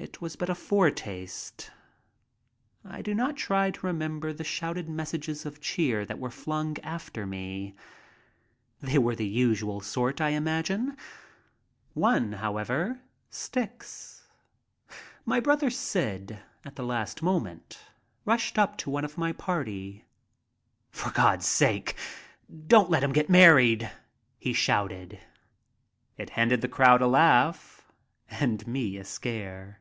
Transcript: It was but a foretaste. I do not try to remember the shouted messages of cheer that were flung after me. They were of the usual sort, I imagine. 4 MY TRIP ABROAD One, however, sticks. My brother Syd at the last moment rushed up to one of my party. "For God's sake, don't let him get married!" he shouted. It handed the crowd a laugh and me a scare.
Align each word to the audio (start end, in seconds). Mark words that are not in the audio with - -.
It 0.00 0.20
was 0.20 0.36
but 0.36 0.48
a 0.48 0.54
foretaste. 0.54 1.72
I 2.84 3.02
do 3.02 3.14
not 3.14 3.36
try 3.36 3.72
to 3.72 3.86
remember 3.86 4.32
the 4.32 4.44
shouted 4.44 4.88
messages 4.88 5.44
of 5.44 5.60
cheer 5.60 6.04
that 6.04 6.20
were 6.20 6.30
flung 6.30 6.78
after 6.84 7.26
me. 7.26 7.74
They 8.80 8.96
were 8.98 9.10
of 9.12 9.18
the 9.18 9.26
usual 9.26 9.80
sort, 9.80 10.20
I 10.20 10.28
imagine. 10.30 10.86
4 10.86 10.86
MY 10.86 10.94
TRIP 10.94 10.98
ABROAD 10.98 11.94
One, 11.94 12.32
however, 12.34 13.00
sticks. 13.28 14.28
My 15.26 15.40
brother 15.40 15.68
Syd 15.68 16.38
at 16.64 16.76
the 16.76 16.86
last 16.86 17.20
moment 17.20 17.80
rushed 18.24 18.56
up 18.56 18.76
to 18.78 18.90
one 18.90 19.04
of 19.04 19.18
my 19.18 19.32
party. 19.32 20.04
"For 20.92 21.10
God's 21.10 21.46
sake, 21.46 21.96
don't 22.68 22.88
let 22.88 23.02
him 23.02 23.12
get 23.12 23.28
married!" 23.28 23.90
he 24.38 24.52
shouted. 24.52 25.18
It 26.16 26.30
handed 26.30 26.60
the 26.60 26.68
crowd 26.68 27.02
a 27.02 27.08
laugh 27.08 27.90
and 28.30 28.64
me 28.68 28.96
a 28.96 29.04
scare. 29.04 29.80